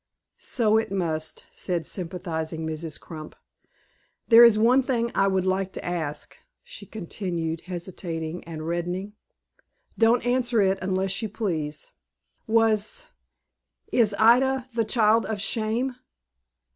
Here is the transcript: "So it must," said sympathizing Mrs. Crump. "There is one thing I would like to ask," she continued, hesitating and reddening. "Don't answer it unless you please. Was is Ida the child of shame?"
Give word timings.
"So 0.39 0.77
it 0.79 0.91
must," 0.91 1.45
said 1.51 1.85
sympathizing 1.85 2.65
Mrs. 2.65 2.99
Crump. 2.99 3.35
"There 4.29 4.43
is 4.43 4.57
one 4.57 4.81
thing 4.81 5.11
I 5.13 5.27
would 5.27 5.45
like 5.45 5.71
to 5.73 5.85
ask," 5.85 6.37
she 6.63 6.87
continued, 6.87 7.61
hesitating 7.67 8.43
and 8.45 8.67
reddening. 8.67 9.13
"Don't 9.99 10.25
answer 10.25 10.59
it 10.59 10.79
unless 10.81 11.21
you 11.21 11.29
please. 11.29 11.91
Was 12.47 13.03
is 13.91 14.15
Ida 14.17 14.67
the 14.73 14.85
child 14.85 15.27
of 15.27 15.39
shame?" 15.39 15.95